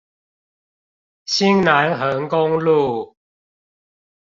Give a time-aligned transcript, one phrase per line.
[1.27, 3.15] 新南橫公路